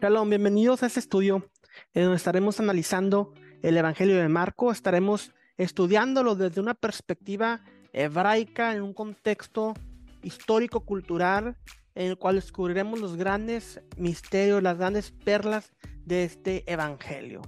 [0.00, 1.50] Shalom, bienvenidos a este estudio
[1.92, 7.60] en donde estaremos analizando el Evangelio de Marco, estaremos estudiándolo desde una perspectiva
[7.92, 9.74] hebraica en un contexto
[10.22, 11.58] histórico-cultural
[11.94, 15.74] en el cual descubriremos los grandes misterios, las grandes perlas
[16.06, 17.42] de este Evangelio.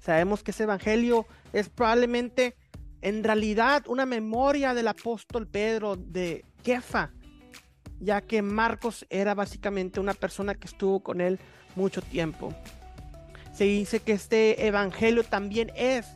[0.00, 2.56] Sabemos que ese Evangelio es probablemente
[3.02, 7.12] en realidad una memoria del apóstol Pedro de Kefa,
[8.00, 11.38] ya que Marcos era básicamente una persona que estuvo con él
[11.78, 12.52] mucho tiempo.
[13.54, 16.06] Se dice que este evangelio también es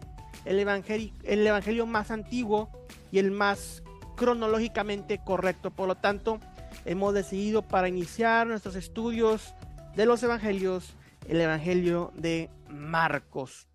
[0.44, 2.68] el evangelio, el evangelio más antiguo
[3.10, 3.82] y el más
[4.16, 5.70] cronológicamente correcto.
[5.70, 6.40] Por lo tanto,
[6.84, 9.54] hemos decidido para iniciar nuestros estudios
[9.96, 10.94] de los evangelios,
[11.28, 13.68] el evangelio de Marcos.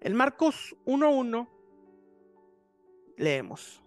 [0.00, 1.46] En Marcos 1.1
[3.18, 3.82] leemos.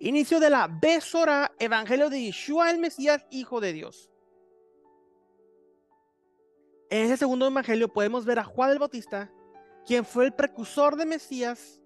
[0.00, 4.09] Inicio de la Besora, Evangelio de Yeshua el Mesías, Hijo de Dios.
[6.90, 9.30] En ese segundo evangelio podemos ver a Juan el Bautista,
[9.86, 11.80] quien fue el precursor de Mesías,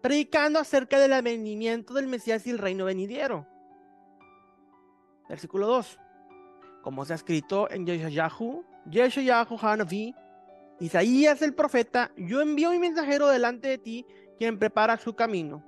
[0.00, 3.44] predicando acerca del advenimiento del Mesías y el reino venidero.
[5.28, 5.98] Versículo 2.
[6.80, 10.14] Como se ha escrito en Yeshayahu, Yeshayahu Hanavi,
[10.78, 14.06] Isaías el profeta, yo envío mi mensajero delante de ti,
[14.38, 15.64] quien prepara su camino.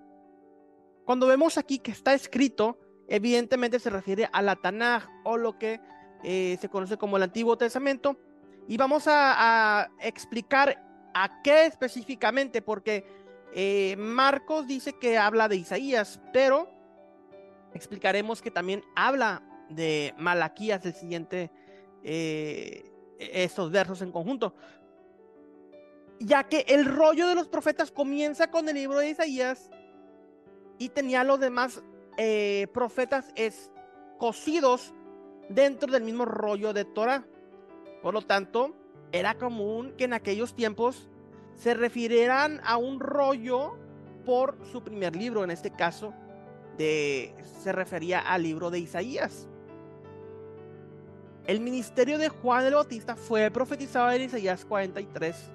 [1.04, 5.80] Cuando vemos aquí que está escrito, evidentemente se refiere a la Tanaj o lo que
[6.22, 8.16] eh, se conoce como el Antiguo Testamento,
[8.68, 13.04] y vamos a, explicar a qué específicamente, porque
[13.54, 16.68] eh, Marcos dice que habla de Isaías, pero
[17.72, 21.50] explicaremos que también habla de Malaquías, el siguiente,
[22.04, 22.84] eh,
[23.18, 24.54] estos versos en conjunto.
[26.20, 29.70] Ya que el rollo de los profetas comienza con el libro de Isaías
[30.76, 31.82] y tenía los demás
[32.18, 33.32] eh, profetas
[34.18, 34.92] cosidos
[35.48, 37.24] dentro del mismo rollo de Torah.
[38.02, 38.74] Por lo tanto,
[39.12, 41.08] era común que en aquellos tiempos
[41.56, 43.74] se refirieran a un rollo
[44.24, 46.12] por su primer libro, en este caso
[46.76, 49.48] de, se refería al libro de Isaías.
[51.46, 55.50] El ministerio de Juan el Bautista fue profetizado en Isaías 43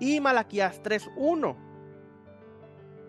[0.00, 1.56] y Malaquías 3.1.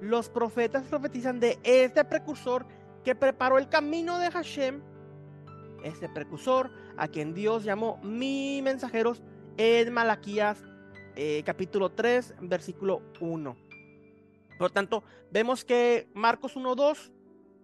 [0.02, 2.66] Los profetas profetizan de este precursor
[3.04, 4.82] que preparó el camino de Hashem
[5.84, 9.22] este precursor, a quien Dios llamó mi mensajeros
[9.58, 10.64] en Malaquías
[11.16, 13.58] eh, capítulo 3, versículo 1.
[14.58, 17.12] Por tanto, vemos que Marcos 1.2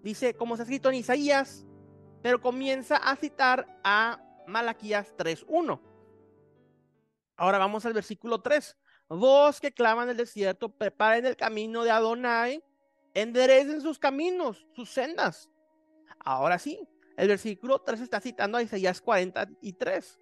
[0.04, 1.66] dice, como ha escrito en Isaías,
[2.22, 5.80] pero comienza a citar a Malaquías 3.1.
[7.38, 8.76] Ahora vamos al versículo 3.
[9.10, 12.64] Vos que claman el desierto, preparen el camino de Adonai,
[13.14, 15.50] enderecen sus caminos, sus sendas.
[16.20, 20.20] Ahora sí, el versículo 3 está citando a Isaías 43.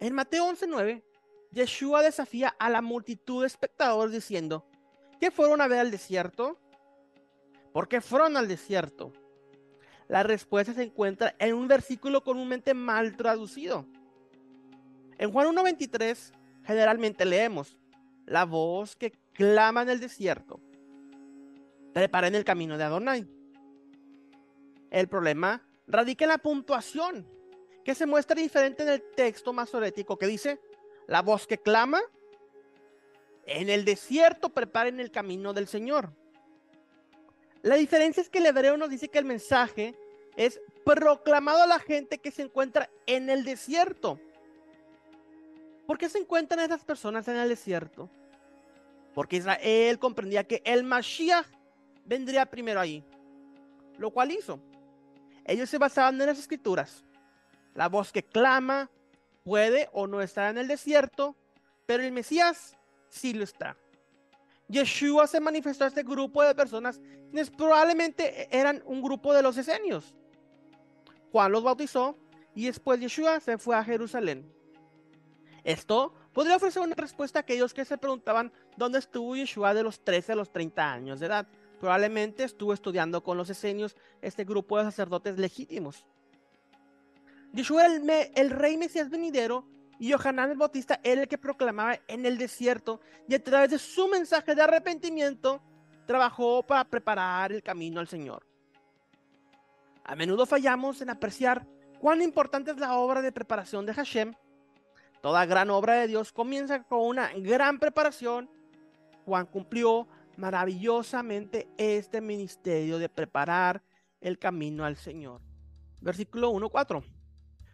[0.00, 1.02] En Mateo 11:9,
[1.52, 4.66] Yeshua desafía a la multitud de espectadores diciendo,
[5.20, 6.58] ¿qué fueron a ver al desierto?
[7.72, 9.12] ¿Por qué fueron al desierto?
[10.08, 13.86] La respuesta se encuentra en un versículo comúnmente mal traducido.
[15.18, 16.32] En Juan 1.23
[16.64, 17.76] generalmente leemos,
[18.26, 20.60] la voz que clama en el desierto,
[21.94, 23.35] preparen el camino de Adonai.
[24.90, 27.26] El problema radica en la puntuación,
[27.84, 30.60] que se muestra diferente en el texto masorético que dice,
[31.06, 32.00] la voz que clama,
[33.46, 36.10] en el desierto preparen el camino del Señor.
[37.62, 39.94] La diferencia es que el hebreo nos dice que el mensaje
[40.36, 44.20] es proclamado a la gente que se encuentra en el desierto.
[45.86, 48.10] ¿Por qué se encuentran esas personas en el desierto?
[49.14, 51.46] Porque Israel comprendía que el Mashiach
[52.04, 53.04] vendría primero ahí,
[53.98, 54.60] lo cual hizo.
[55.46, 57.04] Ellos se basaban en las escrituras.
[57.74, 58.90] La voz que clama
[59.44, 61.36] puede o no estar en el desierto,
[61.86, 62.76] pero el Mesías
[63.08, 63.76] sí lo está.
[64.68, 69.56] Yeshua se manifestó a este grupo de personas quienes probablemente eran un grupo de los
[69.56, 70.14] esenios.
[71.30, 72.18] Juan los bautizó
[72.54, 74.52] y después Yeshua se fue a Jerusalén.
[75.62, 80.02] Esto podría ofrecer una respuesta a aquellos que se preguntaban dónde estuvo Yeshua de los
[80.02, 81.46] 13 a los 30 años de edad.
[81.80, 86.04] Probablemente estuvo estudiando con los esenios, este grupo de sacerdotes legítimos.
[87.52, 89.64] Yeshua, el, el rey Mesías venidero,
[89.98, 93.78] y Yohanan el Bautista era el que proclamaba en el desierto y a través de
[93.78, 95.60] su mensaje de arrepentimiento
[96.06, 98.46] trabajó para preparar el camino al Señor.
[100.04, 101.66] A menudo fallamos en apreciar
[101.98, 104.34] cuán importante es la obra de preparación de Hashem.
[105.20, 108.48] Toda gran obra de Dios comienza con una gran preparación.
[109.24, 110.06] Juan cumplió
[110.36, 113.82] maravillosamente este ministerio de preparar
[114.20, 115.40] el camino al Señor.
[116.00, 117.02] Versículo 1.4.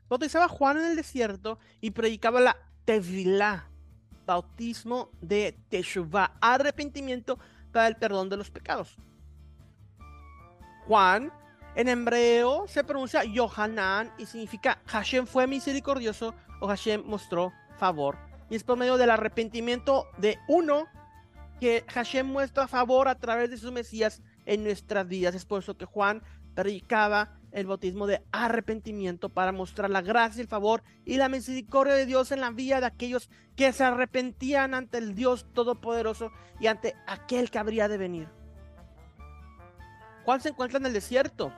[0.09, 3.69] bautizaba Juan en el desierto y predicaba la Tevilá,
[4.27, 7.39] bautismo de Teshuvah, arrepentimiento
[7.73, 8.97] para el perdón de los pecados.
[10.87, 11.33] Juan
[11.75, 18.19] en hebreo se pronuncia Yohanan y significa Hashem fue misericordioso o Hashem mostró favor.
[18.51, 20.87] Y es por medio del arrepentimiento de uno
[21.63, 25.37] que Hashem muestra favor a través de su Mesías en nuestras vidas.
[25.37, 26.21] Es por eso que Juan
[26.57, 32.05] predicaba el bautismo de arrepentimiento para mostrar la gracia, el favor y la misericordia de
[32.05, 36.97] Dios en la vida de aquellos que se arrepentían ante el Dios Todopoderoso y ante
[37.07, 38.29] aquel que habría de venir.
[40.25, 41.53] Juan se encuentra en el desierto.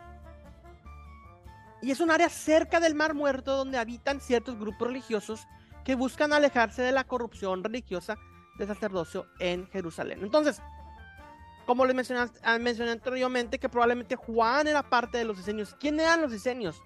[1.81, 5.47] Y es un área cerca del Mar Muerto donde habitan ciertos grupos religiosos
[5.83, 8.19] que buscan alejarse de la corrupción religiosa
[8.59, 10.21] del sacerdocio en Jerusalén.
[10.23, 10.61] Entonces,
[11.67, 15.77] como les mencioné, ah, mencioné anteriormente, que probablemente Juan era parte de los diseños.
[15.81, 16.83] ¿Quién eran los diseños?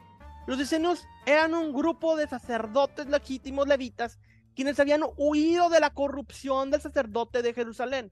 [0.47, 4.19] Los diseños eran un grupo de sacerdotes legítimos levitas
[4.55, 8.11] quienes habían huido de la corrupción del sacerdote de Jerusalén.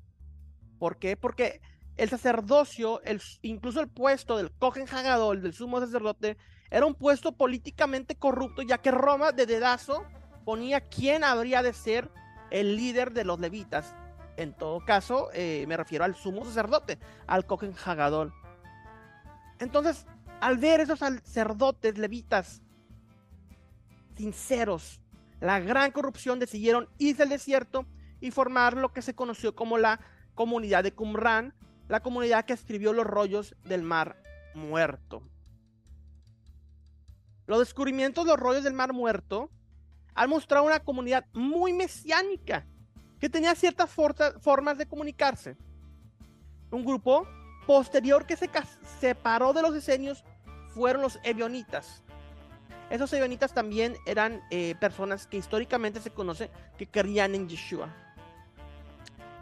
[0.78, 1.16] ¿Por qué?
[1.16, 1.60] Porque
[1.96, 6.36] el sacerdocio, el, incluso el puesto del Cohen Hagadol, del sumo sacerdote,
[6.70, 10.04] era un puesto políticamente corrupto, ya que Roma de dedazo
[10.44, 12.10] ponía quién habría de ser
[12.50, 13.94] el líder de los levitas.
[14.36, 18.32] En todo caso, eh, me refiero al sumo sacerdote, al Cohen Hagadol.
[19.58, 20.06] Entonces,
[20.40, 22.62] al ver esos sacerdotes levitas
[24.16, 25.00] sinceros,
[25.40, 27.86] la gran corrupción decidieron irse al desierto
[28.20, 30.00] y formar lo que se conoció como la
[30.34, 31.54] comunidad de Qumran,
[31.88, 34.22] la comunidad que escribió los rollos del mar
[34.54, 35.22] muerto.
[37.46, 39.50] Los descubrimientos de los rollos del mar muerto
[40.16, 42.66] han mostrado una comunidad muy mesiánica
[43.20, 45.56] que tenía ciertas formas de comunicarse.
[46.70, 47.28] Un grupo
[47.66, 48.50] posterior que se
[49.00, 50.24] separó de los esenios
[50.74, 52.02] fueron los ebionitas.
[52.90, 57.94] Esos ebionitas también eran eh, personas que históricamente se conoce que creían en Yeshua.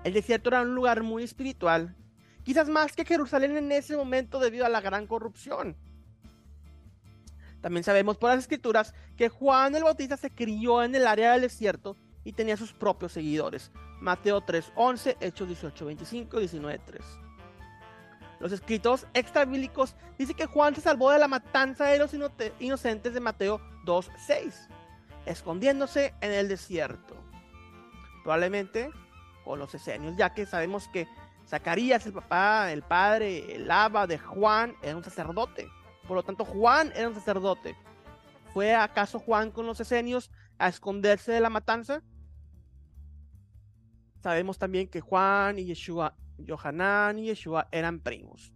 [0.03, 1.97] El desierto era un lugar muy espiritual
[2.44, 5.77] quizás más que Jerusalén en ese momento debido a la gran corrupción.
[7.65, 11.41] También sabemos por las escrituras que Juan el Bautista se crió en el área del
[11.41, 13.73] desierto y tenía sus propios seguidores.
[14.03, 17.03] Mateo 3:11, Hechos 18:25 y 19:3.
[18.39, 22.13] Los escritos extrabílicos dicen que Juan se salvó de la matanza de los
[22.61, 24.69] inocentes de Mateo 2:6,
[25.25, 27.17] escondiéndose en el desierto.
[28.25, 28.91] Probablemente
[29.43, 31.09] con los esenios, ya que sabemos que
[31.49, 35.67] Zacarías, el papá, el padre, el aba de Juan, era un sacerdote.
[36.06, 37.77] Por lo tanto, Juan era un sacerdote.
[38.53, 42.03] ¿Fue acaso Juan con los esenios a esconderse de la matanza?
[44.23, 46.17] Sabemos también que Juan y Yeshua,
[46.47, 48.53] Johanán y Yeshua eran primos.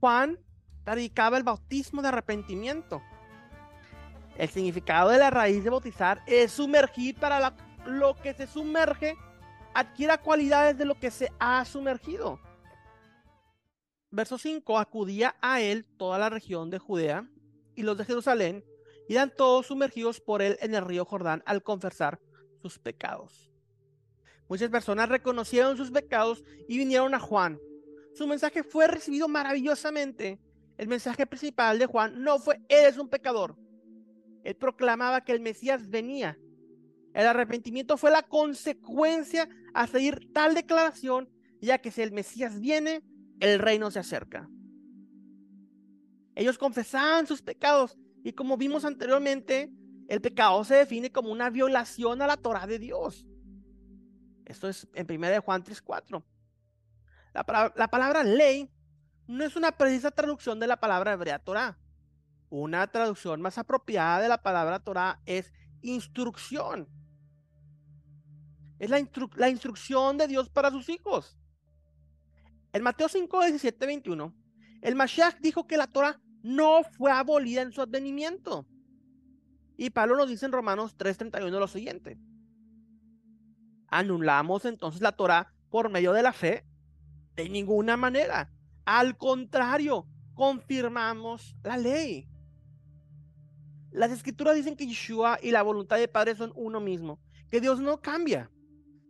[0.00, 0.38] Juan
[0.84, 3.02] predicaba el bautismo de arrepentimiento.
[4.36, 7.54] El significado de la raíz de bautizar es sumergir para
[7.86, 9.16] lo que se sumerge
[9.74, 12.40] adquiera cualidades de lo que se ha sumergido.
[14.10, 17.28] Verso 5, acudía a él toda la región de Judea
[17.74, 18.64] y los de Jerusalén,
[19.08, 22.20] y eran todos sumergidos por él en el río Jordán al confesar
[22.60, 23.50] sus pecados.
[24.48, 27.58] Muchas personas reconocieron sus pecados y vinieron a Juan.
[28.14, 30.40] Su mensaje fue recibido maravillosamente.
[30.76, 33.56] El mensaje principal de Juan no fue, eres un pecador.
[34.44, 36.38] Él proclamaba que el Mesías venía
[37.18, 41.28] el arrepentimiento fue la consecuencia a seguir tal declaración,
[41.60, 43.02] ya que si el Mesías viene,
[43.40, 44.48] el reino se acerca.
[46.34, 49.72] Ellos confesaban sus pecados y como vimos anteriormente,
[50.08, 53.26] el pecado se define como una violación a la Torah de Dios.
[54.44, 56.24] Esto es en 1 Juan 3:4.
[57.34, 58.70] La, la palabra ley
[59.26, 61.78] no es una precisa traducción de la palabra hebrea Torah.
[62.50, 65.52] Una traducción más apropiada de la palabra Torah es
[65.82, 66.88] instrucción.
[68.78, 71.37] Es la, la instrucción de Dios para sus hijos.
[72.72, 74.34] En Mateo 5, 17, 21,
[74.82, 78.66] el Mashiach dijo que la Torah no fue abolida en su advenimiento.
[79.76, 82.18] Y Pablo nos dice en Romanos 3:31 lo siguiente.
[83.88, 86.64] ¿Anulamos entonces la Torah por medio de la fe?
[87.36, 88.52] De ninguna manera.
[88.84, 92.28] Al contrario, confirmamos la ley.
[93.90, 97.18] Las escrituras dicen que Yeshua y la voluntad del Padre son uno mismo,
[97.50, 98.50] que Dios no cambia.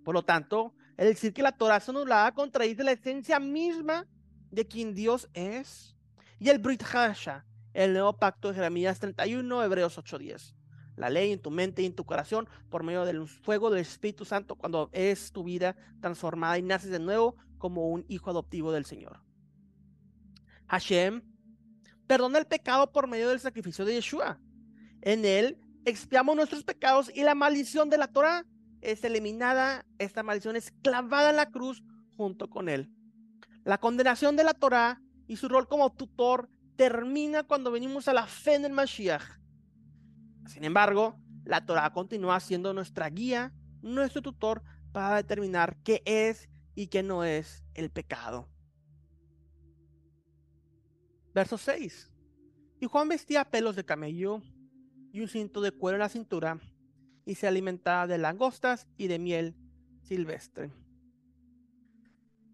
[0.05, 4.07] Por lo tanto, el decir que la Torah es anulada contradice la esencia misma
[4.51, 5.97] de quien Dios es.
[6.41, 10.55] Y el Brit Hasha, el nuevo pacto de Jeremías 31, Hebreos 8:10.
[10.97, 14.25] La ley en tu mente y en tu corazón por medio del fuego del Espíritu
[14.25, 18.85] Santo cuando es tu vida transformada y naces de nuevo como un hijo adoptivo del
[18.85, 19.21] Señor.
[20.67, 21.23] Hashem
[22.09, 24.41] perdona el pecado por medio del sacrificio de Yeshua.
[25.03, 28.45] En él expiamos nuestros pecados y la maldición de la Torah
[28.81, 29.85] es eliminada.
[29.99, 31.83] Esta maldición es clavada en la cruz
[32.17, 32.91] junto con él.
[33.65, 38.27] La condenación de la Torah y su rol como tutor termina cuando venimos a la
[38.27, 39.39] fe en el Mashiach.
[40.47, 46.87] Sin embargo, la Torah continúa siendo nuestra guía, nuestro tutor para determinar qué es y
[46.87, 48.49] qué no es el pecado.
[51.35, 52.11] Verso 6.
[52.81, 54.41] Y Juan vestía pelos de camello
[55.13, 56.61] y un cinto de cuero en la cintura
[57.29, 59.55] y se alimentaba de langostas y de miel
[60.01, 60.73] silvestre.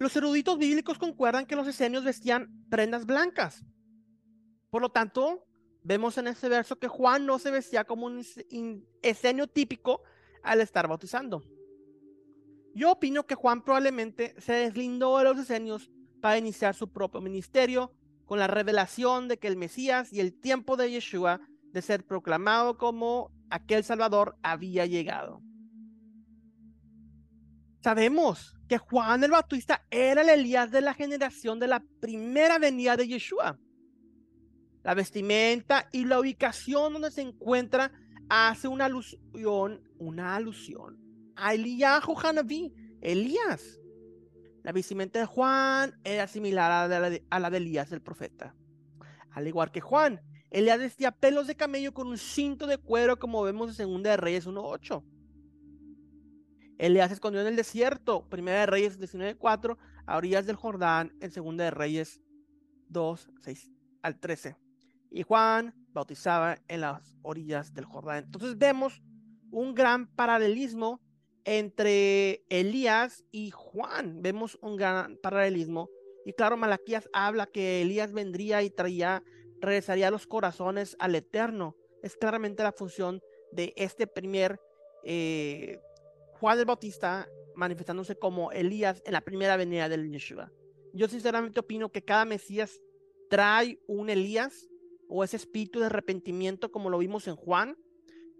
[0.00, 3.64] Los eruditos bíblicos concuerdan que los esenios vestían prendas blancas.
[4.70, 5.46] Por lo tanto,
[5.84, 8.20] vemos en este verso que Juan no se vestía como un
[9.00, 10.02] esenio típico
[10.42, 11.44] al estar bautizando.
[12.74, 15.88] Yo opino que Juan probablemente se deslindó de los esenios
[16.20, 17.92] para iniciar su propio ministerio
[18.24, 21.40] con la revelación de que el Mesías y el tiempo de Yeshua
[21.70, 25.40] de ser proclamado como aquel Salvador había llegado.
[27.82, 32.96] Sabemos que Juan el Bautista era el Elías de la generación de la primera venida
[32.96, 33.58] de Yeshua.
[34.82, 37.92] La vestimenta y la ubicación donde se encuentra
[38.28, 40.98] hace una alusión, una alusión
[41.36, 43.80] a Hanaví, Elías.
[44.64, 48.56] La vestimenta de Juan era similar a la, de, a la de Elías el profeta.
[49.30, 50.20] Al igual que Juan,
[50.54, 54.16] Elías vestía pelos de camello con un cinto de cuero como vemos en 2 de
[54.16, 55.02] Reyes 1.8.
[56.78, 61.32] Elías se escondió en el desierto, Primera de Reyes 19.4, a orillas del Jordán, en
[61.32, 62.20] Segunda de Reyes
[62.88, 64.56] 2, 6 al 13.
[65.10, 68.22] Y Juan bautizaba en las orillas del Jordán.
[68.24, 69.02] Entonces vemos
[69.50, 71.00] un gran paralelismo
[71.44, 74.22] entre Elías y Juan.
[74.22, 75.90] Vemos un gran paralelismo.
[76.24, 79.24] Y claro, Malaquías habla que Elías vendría y traía,
[79.64, 81.76] regresaría los corazones al Eterno.
[82.02, 83.20] Es claramente la función
[83.52, 84.60] de este primer
[85.04, 85.80] eh,
[86.40, 90.50] Juan el Bautista manifestándose como Elías en la primera venida del Yeshua.
[90.92, 92.80] Yo sinceramente opino que cada Mesías
[93.30, 94.68] trae un Elías
[95.08, 97.76] o ese espíritu de arrepentimiento como lo vimos en Juan.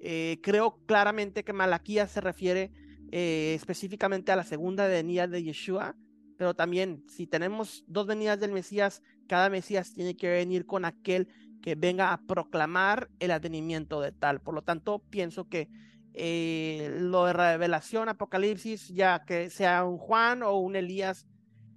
[0.00, 2.73] Eh, creo claramente que Malaquías se refiere
[3.12, 5.97] eh, específicamente a la segunda venida de Yeshua,
[6.37, 11.28] pero también si tenemos dos venidas del Mesías, cada Mesías tiene que venir con aquel
[11.62, 14.40] que venga a proclamar el advenimiento de tal.
[14.40, 15.69] Por lo tanto, pienso que
[16.12, 21.26] eh, lo de revelación, Apocalipsis, ya que sea un Juan o un Elías,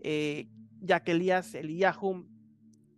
[0.02, 0.48] eh,
[0.80, 2.28] ya que Elías, Eliyahu,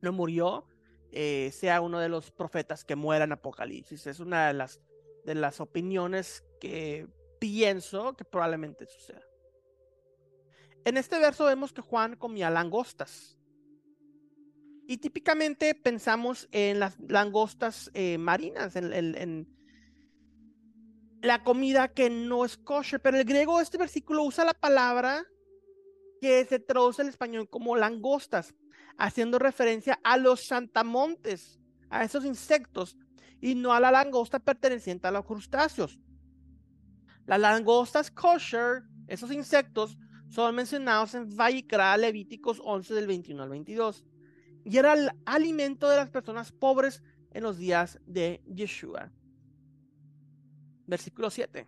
[0.01, 0.65] no murió,
[1.11, 4.05] eh, sea uno de los profetas que muera en Apocalipsis.
[4.07, 4.81] Es una de las,
[5.25, 7.07] de las opiniones que
[7.39, 9.23] pienso que probablemente suceda.
[10.85, 13.38] En este verso vemos que Juan comía langostas.
[14.89, 19.47] Y típicamente pensamos en las langostas marinas, en,
[21.21, 25.23] la comida que no es kosher, pero el griego este versículo usa la palabra
[26.19, 28.55] que se traduce al español como langostas,
[28.97, 31.59] haciendo referencia a los santamontes,
[31.91, 32.97] a esos insectos,
[33.39, 35.99] y no a la langosta perteneciente a los crustáceos.
[37.27, 44.03] Las langostas kosher, esos insectos, son mencionados en Vayikra Levíticos 11 del 21 al 22,
[44.69, 49.11] y era el alimento de las personas pobres en los días de Yeshua
[50.89, 51.67] versículo 7.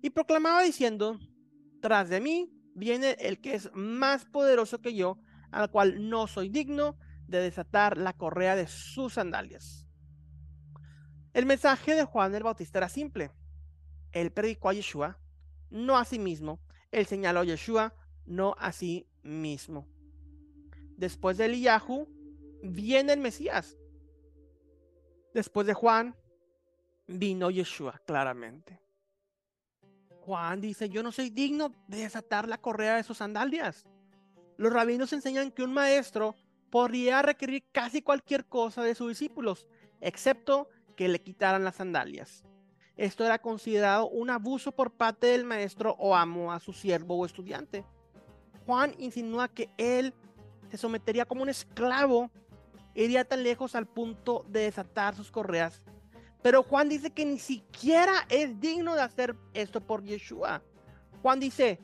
[0.00, 1.20] Y proclamaba diciendo,
[1.80, 5.18] tras de mí viene el que es más poderoso que yo,
[5.52, 9.86] al cual no soy digno de desatar la correa de sus sandalias.
[11.34, 13.30] El mensaje de Juan el Bautista era simple.
[14.10, 15.18] Él predicó a Yeshua,
[15.70, 16.60] no a sí mismo.
[16.90, 17.94] Él señaló a Yeshua,
[18.26, 19.86] no a sí mismo.
[20.96, 22.06] Después de Eliyahu,
[22.62, 23.76] viene el Mesías.
[25.34, 26.14] Después de Juan,
[27.06, 28.80] vino Yeshua claramente.
[30.20, 33.86] Juan dice, yo no soy digno de desatar la correa de sus sandalias.
[34.56, 36.36] Los rabinos enseñan que un maestro
[36.70, 39.66] podría requerir casi cualquier cosa de sus discípulos,
[40.00, 42.44] excepto que le quitaran las sandalias.
[42.96, 47.26] Esto era considerado un abuso por parte del maestro o amo a su siervo o
[47.26, 47.84] estudiante.
[48.66, 50.14] Juan insinúa que él
[50.72, 52.30] se sometería como un esclavo,
[52.94, 55.84] iría tan lejos al punto de desatar sus correas
[56.42, 60.60] pero Juan dice que ni siquiera es digno de hacer esto por Yeshua.
[61.22, 61.78] Juan dice,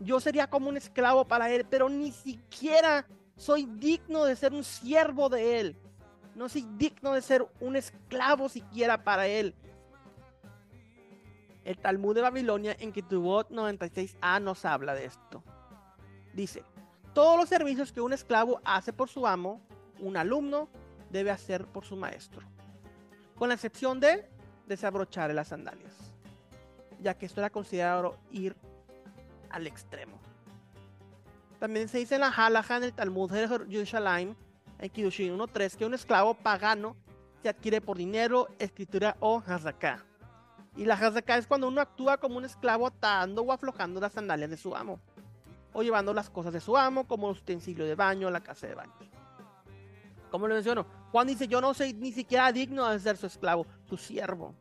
[0.00, 4.62] yo sería como un esclavo para él, pero ni siquiera soy digno de ser un
[4.62, 5.76] siervo de él.
[6.36, 9.54] No soy digno de ser un esclavo siquiera para él.
[11.64, 15.42] El Talmud de Babilonia en Ketubot 96a nos habla de esto.
[16.34, 16.62] Dice,
[17.14, 19.60] todos los servicios que un esclavo hace por su amo,
[20.00, 20.68] un alumno
[21.10, 22.42] debe hacer por su maestro
[23.34, 24.28] con la excepción de
[24.66, 25.92] desabrochar las sandalias,
[27.00, 28.56] ya que esto era considerado ir
[29.50, 30.18] al extremo.
[31.58, 34.36] También se dice en la Halacha, en el Talmud de Jerusalén,
[34.78, 36.96] en Kiddushin 1.3, que un esclavo pagano
[37.42, 40.04] se adquiere por dinero, escritura o hazaká.
[40.76, 44.50] Y la hazaká es cuando uno actúa como un esclavo atando o aflojando las sandalias
[44.50, 44.98] de su amo,
[45.74, 48.92] o llevando las cosas de su amo, como utensilio de baño, la casa de baño.
[50.30, 53.66] Como lo menciono, Juan dice, yo no soy ni siquiera digno de ser su esclavo,
[53.88, 54.54] su siervo.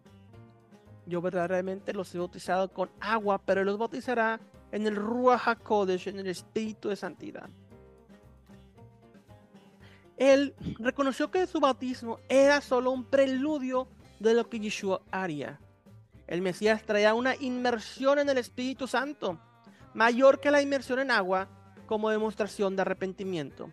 [1.06, 4.40] Yo verdaderamente los he bautizado con agua, pero los bautizará
[4.72, 7.50] en el Ruach HaKodesh, en el Espíritu de Santidad.
[10.18, 13.88] Él reconoció que su bautismo era solo un preludio
[14.20, 15.60] de lo que Yeshua haría.
[16.28, 19.40] El Mesías traía una inmersión en el Espíritu Santo,
[19.94, 21.48] mayor que la inmersión en agua,
[21.86, 23.72] como demostración de arrepentimiento.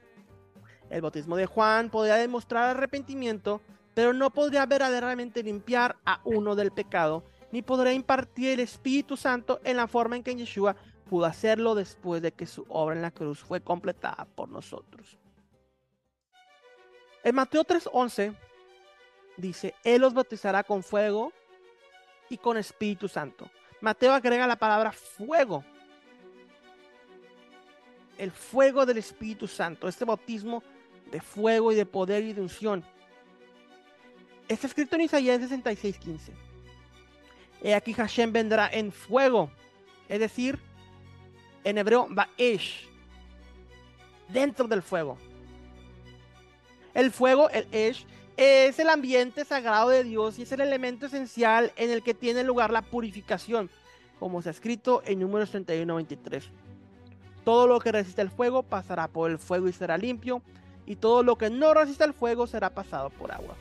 [0.90, 3.60] El bautismo de Juan podría demostrar arrepentimiento,
[3.94, 9.60] pero no podría verdaderamente limpiar a uno del pecado, ni podría impartir el Espíritu Santo
[9.64, 10.76] en la forma en que Yeshua
[11.08, 15.18] pudo hacerlo después de que su obra en la cruz fue completada por nosotros.
[17.22, 18.34] En Mateo 3:11
[19.36, 21.32] dice, Él los bautizará con fuego
[22.28, 23.50] y con Espíritu Santo.
[23.80, 25.64] Mateo agrega la palabra fuego.
[28.20, 30.62] El fuego del Espíritu Santo, este bautismo
[31.10, 32.84] de fuego y de poder y de unción.
[34.46, 36.32] Está escrito en Isaías 66:15.
[37.62, 39.50] He aquí Hashem vendrá en fuego,
[40.06, 40.58] es decir,
[41.64, 42.86] en hebreo Baesh,
[44.28, 45.16] dentro del fuego.
[46.92, 48.04] El fuego, el Esh,
[48.36, 52.44] es el ambiente sagrado de Dios y es el elemento esencial en el que tiene
[52.44, 53.70] lugar la purificación,
[54.18, 56.50] como se ha escrito en Números 31-23.
[57.44, 60.42] Todo lo que resiste el fuego pasará por el fuego y será limpio,
[60.86, 63.54] y todo lo que no resista el fuego será pasado por agua.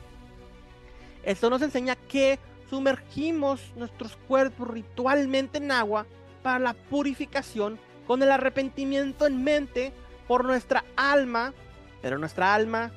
[1.23, 6.05] Esto nos enseña que sumergimos nuestros cuerpos ritualmente en agua
[6.43, 9.93] para la purificación con el arrepentimiento en mente
[10.27, 11.53] por nuestra alma,
[12.01, 12.91] pero nuestra alma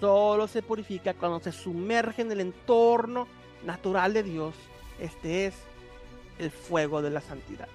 [0.00, 3.28] solo se purifica cuando se sumerge en el entorno
[3.64, 4.54] natural de Dios.
[4.98, 5.54] Este es
[6.38, 7.68] el fuego de la santidad.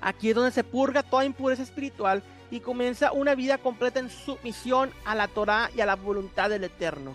[0.00, 4.90] Aquí es donde se purga toda impureza espiritual y comienza una vida completa en sumisión
[5.04, 7.14] a la Torah y a la voluntad del Eterno.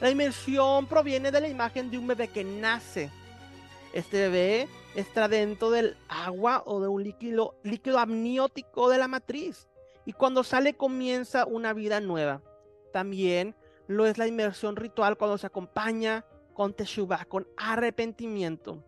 [0.00, 3.10] La inmersión proviene de la imagen de un bebé que nace.
[3.92, 9.68] Este bebé está dentro del agua o de un líquido, líquido amniótico de la matriz.
[10.04, 12.42] Y cuando sale comienza una vida nueva.
[12.92, 13.54] También
[13.86, 18.82] lo es la inmersión ritual cuando se acompaña con teshuvah, con arrepentimiento.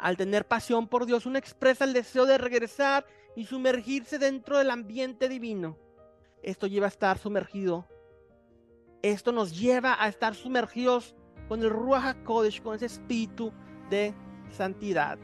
[0.00, 3.04] Al tener pasión por Dios, uno expresa el deseo de regresar
[3.36, 5.76] y sumergirse dentro del ambiente divino.
[6.42, 7.86] Esto lleva a estar sumergido.
[9.02, 11.14] Esto nos lleva a estar sumergidos
[11.48, 13.52] con el Ruach HaKodesh, con ese espíritu
[13.90, 14.14] de
[14.50, 15.18] santidad.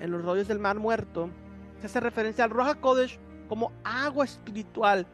[0.00, 1.30] En los rollos del mar muerto
[1.78, 5.06] se hace referencia al Ruach HaKodesh como agua espiritual.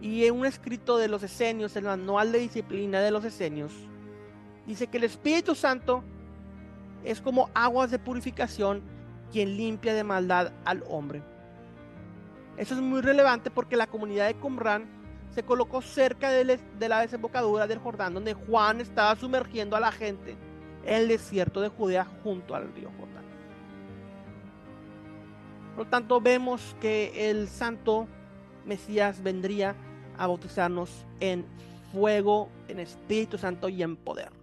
[0.00, 3.87] Y en un escrito de los esenios, el manual de disciplina de los esenios,
[4.68, 6.04] dice que el Espíritu Santo
[7.02, 8.82] es como aguas de purificación
[9.32, 11.22] quien limpia de maldad al hombre.
[12.58, 14.86] Eso es muy relevante porque la comunidad de Qumran
[15.34, 20.36] se colocó cerca de, la desembocadura del Jordán, donde Juan estaba sumergiendo a la gente
[20.84, 23.24] en el desierto de Judea junto al río Jordán.
[25.76, 28.06] Por lo tanto, vemos que el santo
[28.66, 29.74] Mesías vendría
[30.18, 31.46] a bautizarnos en
[31.92, 34.37] fuego, en Espíritu Santo y en poder.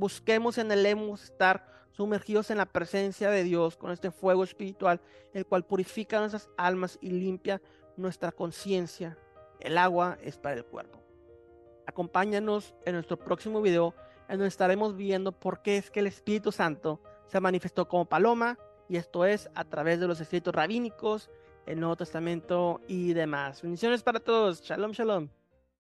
[0.00, 4.98] Busquemos en el estar sumergidos en la presencia de Dios con este fuego espiritual,
[5.34, 7.60] el cual purifica nuestras almas y limpia
[7.98, 9.18] nuestra conciencia.
[9.60, 11.02] El agua es para el cuerpo.
[11.86, 13.94] Acompáñanos en nuestro próximo video,
[14.30, 18.58] en donde estaremos viendo por qué es que el Espíritu Santo se manifestó como paloma,
[18.88, 21.28] y esto es a través de los escritos rabínicos,
[21.66, 23.60] el Nuevo Testamento y demás.
[23.60, 24.62] Bendiciones para todos.
[24.62, 25.28] Shalom, shalom.